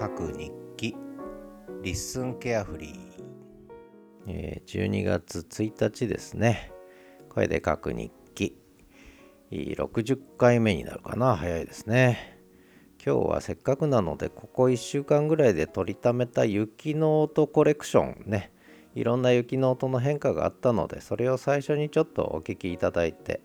[0.00, 0.96] 書く日記。
[1.82, 3.22] リッスンケアフリー、
[4.28, 6.72] えー、12月1日ですね。
[7.28, 8.56] 声で書く日記。
[9.50, 11.36] 60回目になるかな。
[11.36, 12.38] 早いですね。
[13.04, 18.52] 今日はせっかくなのでここ1週間ぐらいで取りためた雪の音コレクションね。
[18.94, 23.42] いろんな雪の音の変化があったのでそれを最初にちょっとお聞きいただいて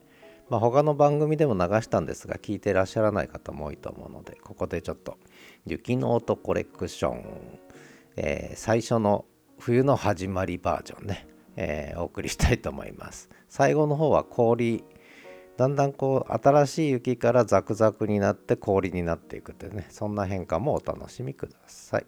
[0.49, 5.17] まあ、他の番組でも流したんですが聞いてらっしゃらない方も多いと思うのでここでちょっと
[5.65, 7.59] 雪の音コレクション、
[8.15, 9.25] えー、最初の
[9.57, 13.29] 冬の始まりバージョンね、えー、お送りしたいと思います。
[13.49, 14.83] 最後の方は氷
[15.57, 22.05] だんだんこう新しい雪からザクザクになって氷になっていくというねそんな変化もお楽しみください。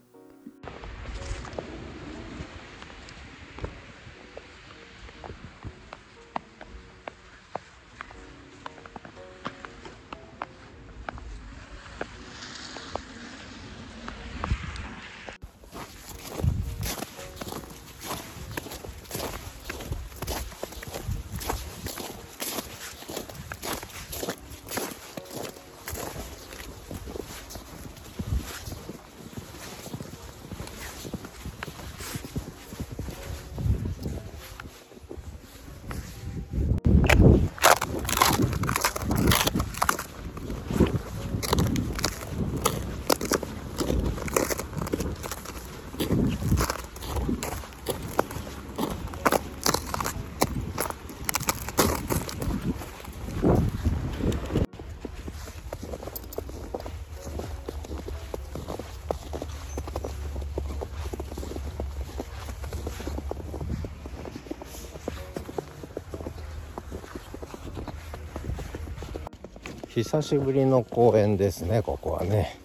[70.03, 72.59] 久しぶりの公園ですねここはね。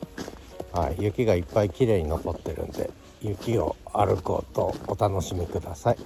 [0.70, 2.90] はい雪がいっぱい綺麗に残ってるんで
[3.22, 5.96] 雪を歩こうとお楽しみください。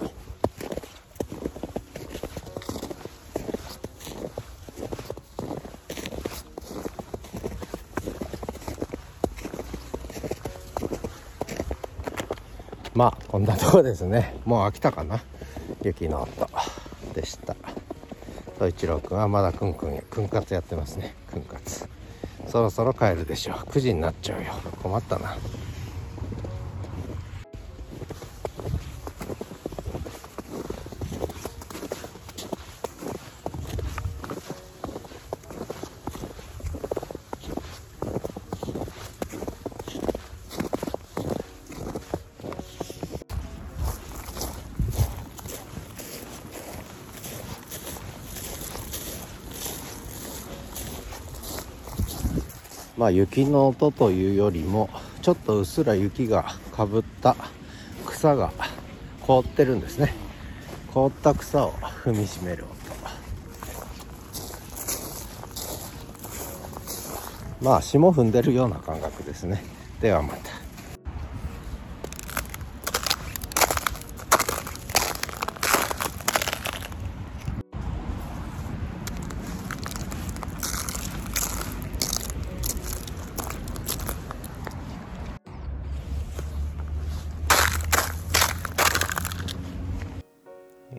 [12.93, 14.33] まあこんなとこですね。
[14.45, 15.21] もう飽きたかな？
[15.83, 16.49] 雪の音
[17.13, 17.56] でした。
[18.57, 21.17] と一郎くんはまだくんくんくんかつやってますね。
[21.25, 21.89] くんかつ
[22.45, 23.57] そろそろ帰るでしょう。
[23.67, 24.53] 9時になっちゃうよ。
[24.75, 25.41] 困ったな。
[52.97, 54.89] まあ雪の音というよりも
[55.21, 57.35] ちょっとうっすら雪がかぶった
[58.05, 58.51] 草が
[59.21, 60.13] 凍ってるんですね。
[60.93, 62.77] 凍った草を踏みしめる音。
[67.61, 69.63] まあ霜踏んでるような感覚ですね。
[69.99, 70.56] ではまた。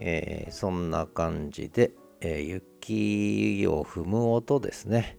[0.01, 5.19] えー、そんな感じで、えー、雪を踏む音ですね。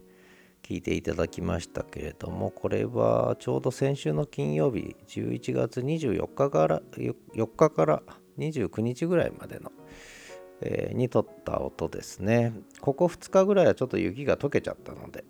[0.62, 7.14] 聞いていただきましたけれどもこれはちょうど先週の金曜日11月24日から4
[7.56, 8.02] 日から
[8.38, 9.72] 29日ぐらいまでの、
[10.60, 12.52] えー、に撮った音ですね。
[12.80, 15.24] ここ2日ぐらいはちょっと雪が溶けちゃったので、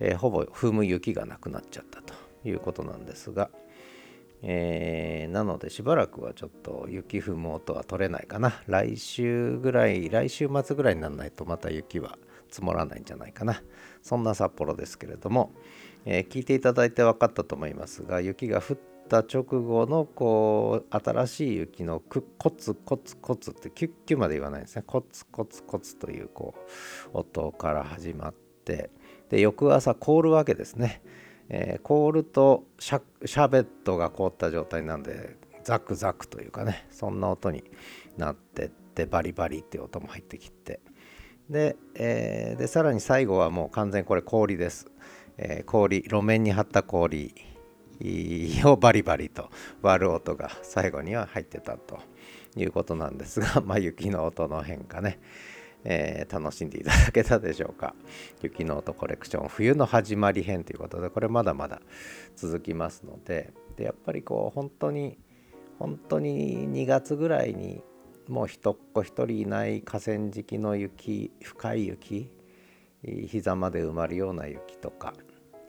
[0.00, 3.50] え、ほぼ踏む雪がなくなっちゃったということなんですが、
[4.42, 8.62] えー、なのでしばらくはちょっと雪踏む音は取れないかな。
[8.66, 12.18] 来週ぐらい来週末ぐらいにならないとまた雪は
[12.50, 13.62] 積もらないんじゃないかな。
[14.02, 15.52] そんな札幌ですけれども、
[16.04, 18.78] えー、聞いていただいて分かったと思いますが雪が降っ
[19.08, 24.84] た直後のこう新しい雪のコツコツコツってキュッキュまで言わないんですね。
[24.86, 26.54] コツコツコツというこ
[27.12, 28.90] う音から始まって。
[29.28, 31.02] で翌朝凍るわけですね。
[31.48, 37.64] えー、凍るとシャシャベットが凍った状態なんでザクザクというかねそんな音に
[38.16, 40.80] なってってバリバリっていう音も入ってきて。
[41.50, 44.88] で,、えー、でさらに最後はもう完全これ氷です、
[45.38, 47.32] えー、氷路面に張った氷
[48.64, 49.50] をバリバリと
[49.82, 52.00] 割る音が最後には入ってたと
[52.56, 55.18] いうことなんですが、 まあ、雪の音の変化ね。
[55.88, 57.94] えー、楽しんでいただけたでしょうか。
[58.42, 61.80] 雪の音コレクション冬の始まり編ということでこれまだまだ
[62.34, 65.18] 続きますので、でやっぱりこう本当に
[65.78, 67.84] 本当に2月ぐらいに
[68.28, 72.32] もう一っ子一人いない河川敷の雪深い雪
[73.04, 75.14] 膝まで埋まるような雪とか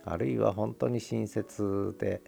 [0.06, 2.22] あるいは本当に新雪で、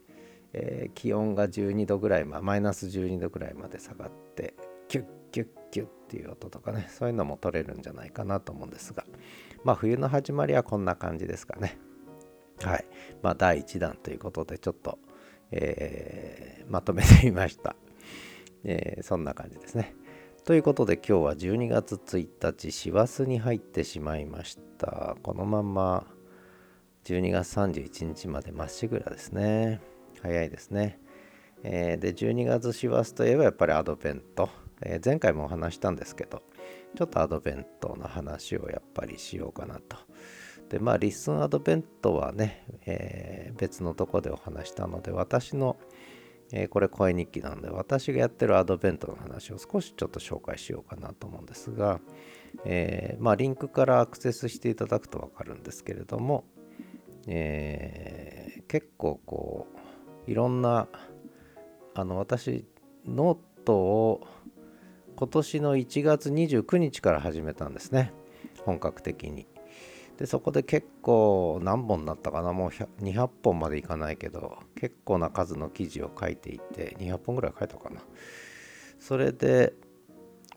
[0.54, 4.54] えー、気温が12度ぐらい、まあ、マイナス12度ぐらいまで下がって
[4.90, 9.06] キュッキュッキュッっていう音とかねそういうのも取れるんじゃないかなと思うんですが。
[9.64, 11.78] まあ冬の始まりはこんな感じですかね。
[12.62, 12.86] はい。
[13.22, 15.00] まあ第1弾ということでちょっと、
[15.52, 17.76] えー、まとめてみました、
[18.64, 19.96] えー、そんな感じですね。
[20.46, 25.16] ということで今日は12月1日師走に入ってしまいました。
[25.22, 26.08] このまま
[27.04, 29.80] 12月31日までまっしぐらですね。
[30.22, 31.00] 早いですね、
[31.64, 34.50] えー、で12月師走といえばやっぱりアドベント、
[34.82, 36.44] えー、前回もお話したんですけど
[36.96, 39.98] ちょっとアドベントの話をやっぱりしようかなと。
[40.70, 45.78] でまあリッスンアドベントはね、えー、別のとこでお話したので私の
[46.52, 52.00] えー、これ声日記なので私がやってるアドベントの話を少しちょっと紹介しようかなと思うんですが、
[52.66, 56.46] えー、まあリンクからアクセスしていただくと分かるんですけれども、
[57.28, 59.68] え、結構こ
[60.28, 60.88] ういろんな
[61.94, 62.66] あの私
[63.06, 64.28] ノートを
[65.20, 68.14] 今年の1月29日から始めたんですね。
[68.64, 69.48] 本格的に。
[70.18, 72.54] でそこで結構何本だったかな。
[72.54, 78.00] もう200本までいかないけど結構な数の記事を書いていて200本ぐらい書いたかな。
[78.98, 79.74] それで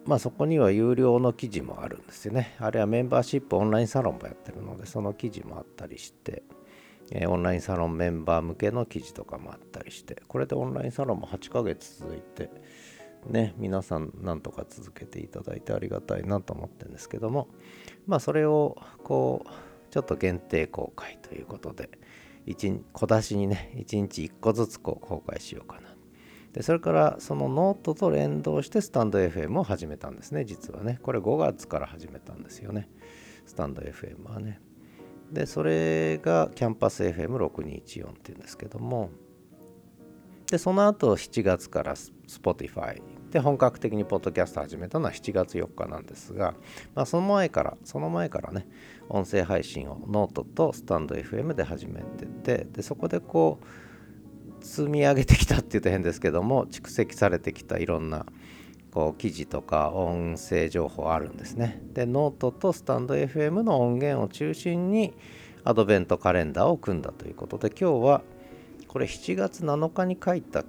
[0.05, 2.55] まあそこには有料の記事もあるんですよね。
[2.61, 6.45] あるいはメンバーシップオンラインサロンもやってるのでその記事もあったりして、
[7.27, 12.49] オンラインサロンメンバー向けの記事とかもあったりしてこれでオンラインサロンも8ヶ月続いて
[13.27, 17.49] ね皆さんなんとか続けていただいてありがたいなと思ってるんですけども
[18.07, 19.51] まあそれをこう
[19.93, 21.91] ちょっと限定公開ということで
[22.93, 25.93] 小出しにね1日1個ずつこう公開しようかな。
[26.53, 30.99] でそれからそのノートと連動してスタンド FM を始めたんですね実はね。
[31.03, 32.91] これ5月から始めたんですよね。
[33.47, 34.61] スタンド FM はね。
[35.31, 39.11] でそれがキャンパス FM6214 っていうんですけども。
[40.51, 43.01] でその後7月から Spotify
[43.33, 46.55] で本格的にポッドキャスト始めたのは7月4日なんですが、
[46.95, 48.69] まあ、その前からその前からね
[49.09, 53.59] 音声配信をノートとスタンド FM で始めててでそこでこ
[54.61, 58.27] う積み上げてきたっていうと変ですけども蓄積されてきたいろんな
[58.93, 61.81] こう記事とか音声情報あるんですね。
[61.95, 65.15] でノートとスタンド FM の音源を中心に
[65.65, 68.23] アドベントカレンダーを組んだということで今日は
[68.89, 70.65] これ7月7日に書いた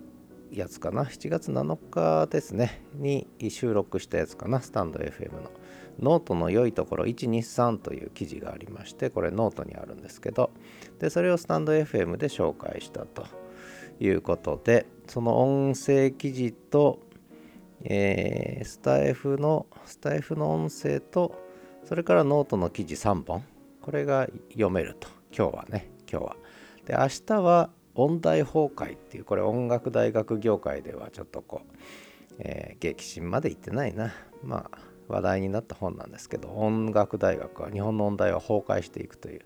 [0.53, 2.83] やつかな？7月7日ですね。
[2.95, 4.61] に収録したやつかな？
[4.61, 5.51] スタンド FM の。
[5.99, 10.51] ノートの良いところ123という記事がありましてこれノートにあるんですけど。
[10.99, 13.25] でそれをスタンド FM で紹介したと
[13.99, 16.99] いうことでその音声記事と、
[17.83, 21.35] えー、スタイフのスタイフの音声と
[21.83, 23.43] それからノートの記事3本。
[23.81, 25.09] これが読めると。
[25.35, 26.35] 今日はね今日は。
[26.85, 31.75] で明日は音大崩壊っていうこれ音楽大学業界ではちょっとこう、
[32.39, 34.13] えー、激震まで行ってないな。
[34.43, 34.77] まあ
[35.09, 39.41] 話題になった本なんですけど音楽大学は日本の音大は崩壊していくという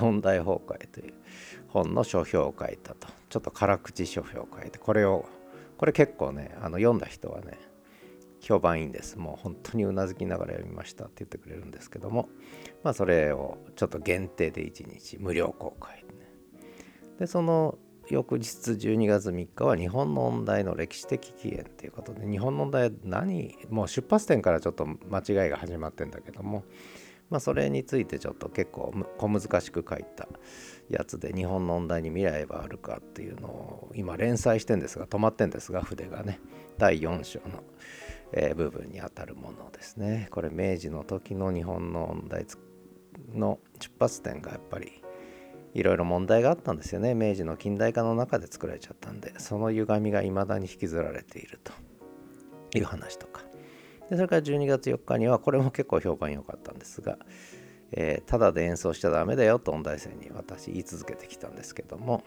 [0.00, 1.14] 音大崩壊という
[1.68, 3.08] 本の書評を書いたと。
[3.28, 5.26] ちょっと辛口書評を書いてこれを
[5.76, 7.58] これ結構ねあの読んだ人はね
[8.40, 9.18] 評判いいんです。
[9.18, 12.28] もう本当にうなずきながら読みましたって言ってくれるんですけども
[12.82, 16.03] まあそれをちょっと限定で1日無料公開
[17.18, 17.78] でその
[18.08, 26.64] 翌日12月3日は日本の音大の歴史的起源ということで日本の音大は何もう出発点からちょっと間違いが始まってんだけども
[27.30, 30.28] まあそれについてちょっと結構小難しく書いた
[30.90, 36.40] やつで日本の音大に未来はあるかっていうのを今連載してんですが止まってんですが筆がね
[36.76, 37.62] 第4章の、
[38.32, 40.28] えー、部分にあたるものですね。
[40.30, 42.44] これ明治の時の日本の音大
[43.32, 45.03] の出発点がやっぱり
[45.74, 47.14] いろいろ問題があったんですよね。
[47.14, 49.34] 明治の近代化の中で作られちゃったんで。
[49.38, 51.72] その歪みが未だに引きずられていると。
[52.78, 53.42] いう話とか。
[54.10, 57.18] でそれから12月4日にはこれも結構評判良かったんですが、
[57.92, 62.22] えー、ただで演奏しちゃダメだよと音大生に私言い続けてきたんですけども、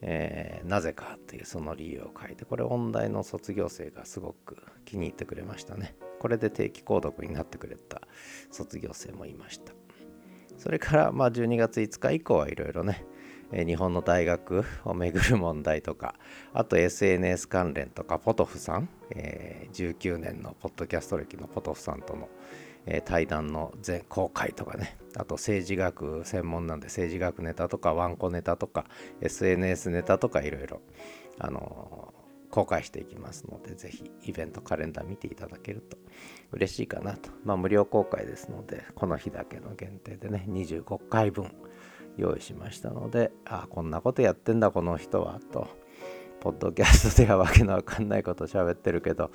[0.00, 5.96] えー、なぜかというその理由を書いてこれ音大の卒業生がすごく気に入ってくれましたね。
[6.20, 8.00] これで定期購読になってくれた
[8.52, 9.72] 卒業生もいました。
[10.62, 13.04] それからまあ12月5日以降はいろいろね、
[13.50, 16.14] え日本の大学をめぐる問題とか
[16.54, 22.28] あと SNS 関連とかポトフさん、えー、19年のポッドキャスト歴のポトフさんとの、
[22.86, 28.84] えー、対談の全公開とかねあと政治学専門なんで政治学ネタとかワンコネタとか
[29.20, 30.80] SNS ネタとかいろいろ
[31.40, 32.14] あの
[32.52, 35.96] 公開していきますので、ぜひイベントカレンダー見ていただけると
[36.52, 37.30] 嬉しいかなと。
[37.44, 41.50] まあ無料公開ですので、この日だけの限定でね、25回分
[42.18, 45.66] 用意しましたので、ああ、こんなことやってんだ、この人は、と。
[46.40, 49.30] ポッドキャストではわけのわかんないこと喋ってるけど、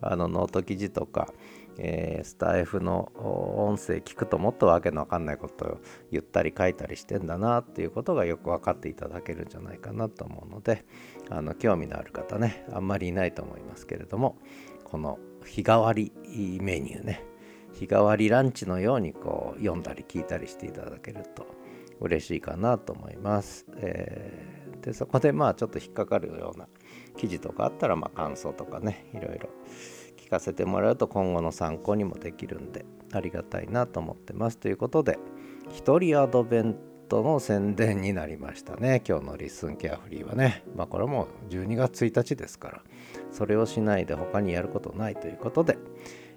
[0.00, 1.32] あのノート記事とか、
[1.78, 5.78] えー、スタイフの音声聞くともっとわけのわかんないことを
[6.10, 10.84] 言ったり書いたりしてんだなっていうことがよく分かっていただけるんじゃないかなと思うので
[11.30, 14.38] あの興味のある方ねあんまりいないと思いますけれども
[14.84, 16.12] この日替わり
[16.60, 17.24] メニューね
[17.72, 21.46] 日替わりランチのようにこう読んだり聞いたりしていただけると
[22.00, 23.66] 嬉しいかなと思います。
[23.76, 26.68] えー、でそこでまあちょっと引っかかるような
[27.16, 29.48] 記事とかあったらまあ感想とかねいろいろ
[30.16, 35.18] 聞かせてもらうと今後の参考にもできるんでありがたいなと思ってますということで
[35.70, 36.76] 一人アドベン
[37.08, 39.02] トの宣伝になりましたね。
[39.08, 40.62] 今日のリッスンケアフリーはね。
[40.76, 42.82] まあこれも12月1日ですから。
[43.32, 45.78] それをしないで他にやることないということで、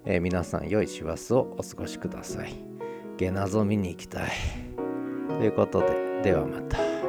[0.06, 2.54] えー、皆さん良い師走をお過ごしください。
[3.18, 4.30] 下謎見に行きたい。
[5.28, 7.01] ということでではまた。